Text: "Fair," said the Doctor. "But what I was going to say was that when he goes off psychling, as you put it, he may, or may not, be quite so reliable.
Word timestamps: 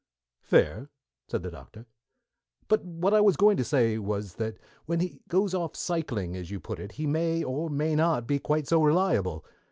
"Fair," 0.41 0.89
said 1.27 1.43
the 1.43 1.51
Doctor. 1.51 1.85
"But 2.67 2.83
what 2.83 3.13
I 3.13 3.21
was 3.21 3.37
going 3.37 3.55
to 3.57 3.63
say 3.63 3.99
was 3.99 4.33
that 4.37 4.57
when 4.87 4.99
he 4.99 5.21
goes 5.27 5.53
off 5.53 5.73
psychling, 5.75 6.35
as 6.35 6.49
you 6.49 6.59
put 6.59 6.79
it, 6.79 6.93
he 6.93 7.05
may, 7.05 7.43
or 7.43 7.69
may 7.69 7.93
not, 7.93 8.25
be 8.25 8.39
quite 8.39 8.67
so 8.67 8.81
reliable. 8.81 9.45